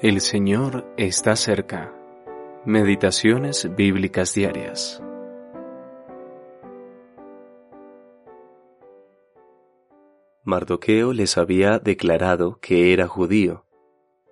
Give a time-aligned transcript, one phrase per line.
[0.00, 1.92] El Señor está cerca.
[2.64, 5.02] Meditaciones bíblicas diarias.
[10.44, 13.66] Mardoqueo les había declarado que era judío,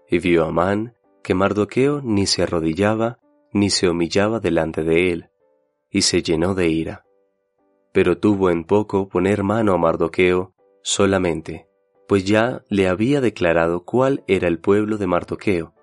[0.09, 0.95] y vio a Amán
[1.25, 3.19] que Mardoqueo ni se arrodillaba
[3.53, 5.31] ni se humillaba delante de él,
[5.91, 7.05] y se llenó de ira.
[7.91, 10.55] Pero tuvo en poco poner mano a Mardoqueo
[10.85, 11.66] solamente,
[12.09, 15.75] pues ya le había declarado cuál era el pueblo de Mardoqueo,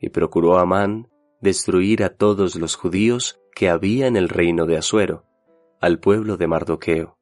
[0.00, 1.08] y procuró Amán
[1.40, 5.24] destruir a todos los judíos que había en el reino de Asuero,
[5.80, 7.18] al pueblo de Mardoqueo.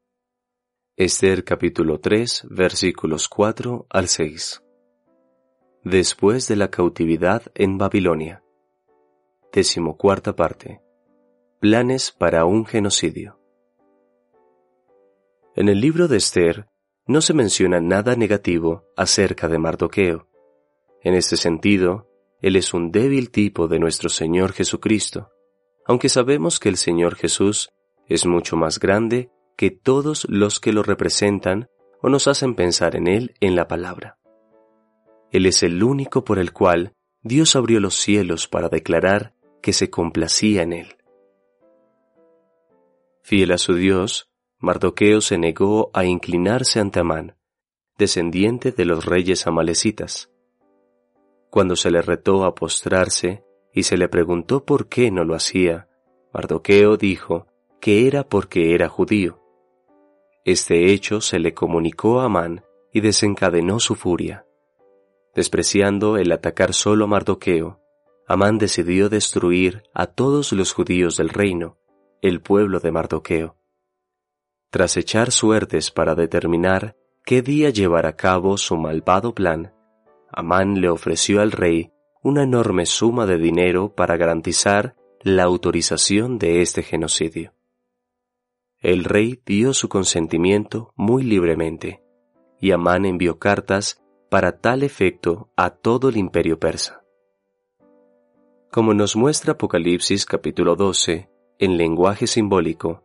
[0.97, 4.63] Esther capítulo 3 versículos 4 al 6.
[5.83, 8.45] Después de la cautividad en Babilonia.
[9.53, 10.81] Decimocuarta parte.
[11.61, 13.41] Planes para un genocidio.
[15.57, 16.69] En el libro de Esther
[17.07, 20.27] no se menciona nada negativo acerca de Mardoqueo.
[21.03, 22.09] En este sentido,
[22.41, 25.31] él es un débil tipo de nuestro Señor Jesucristo,
[25.87, 27.71] aunque sabemos que el Señor Jesús
[28.07, 31.69] es mucho más grande que todos los que lo representan
[32.01, 34.19] o nos hacen pensar en Él en la palabra.
[35.31, 39.91] Él es el único por el cual Dios abrió los cielos para declarar que se
[39.91, 40.97] complacía en Él.
[43.23, 44.29] Fiel a su Dios,
[44.65, 47.37] Mardoqueo se negó a inclinarse ante Amán,
[47.99, 50.31] descendiente de los reyes amalecitas.
[51.51, 55.89] Cuando se le retó a postrarse y se le preguntó por qué no lo hacía,
[56.33, 57.47] Mardoqueo dijo
[57.79, 59.39] que era porque era judío.
[60.47, 64.47] Este hecho se le comunicó a Amán y desencadenó su furia.
[65.35, 67.81] Despreciando el atacar solo a Mardoqueo,
[68.27, 71.77] Amán decidió destruir a todos los judíos del reino,
[72.23, 73.57] el pueblo de Mardoqueo.
[74.75, 79.73] Tras echar suertes para determinar qué día llevar a cabo su malvado plan,
[80.33, 81.93] Amán le ofreció al rey
[82.25, 87.55] una enorme suma de dinero para garantizar la autorización de este genocidio.
[88.81, 92.03] El rey dio su consentimiento muy libremente,
[92.59, 97.05] y Amán envió cartas para tal efecto a todo el imperio persa.
[98.73, 101.31] Como nos muestra Apocalipsis capítulo 12,
[101.61, 103.05] en lenguaje simbólico,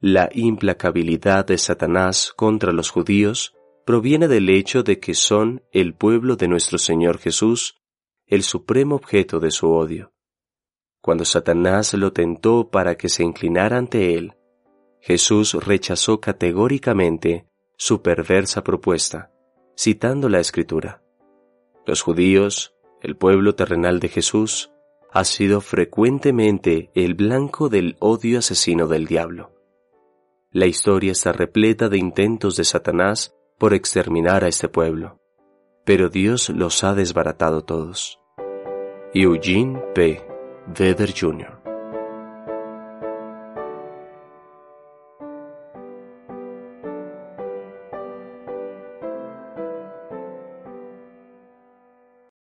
[0.00, 3.54] la implacabilidad de Satanás contra los judíos
[3.86, 7.80] proviene del hecho de que son el pueblo de nuestro Señor Jesús,
[8.26, 10.12] el supremo objeto de su odio.
[11.00, 14.34] Cuando Satanás lo tentó para que se inclinara ante él,
[15.00, 17.46] Jesús rechazó categóricamente
[17.76, 19.30] su perversa propuesta,
[19.78, 21.02] citando la Escritura.
[21.86, 24.72] Los judíos, el pueblo terrenal de Jesús,
[25.12, 29.55] ha sido frecuentemente el blanco del odio asesino del diablo.
[30.56, 35.20] La historia está repleta de intentos de Satanás por exterminar a este pueblo,
[35.84, 38.18] pero Dios los ha desbaratado todos.
[39.12, 40.26] Eugene P.
[40.68, 41.55] Vedder Jr.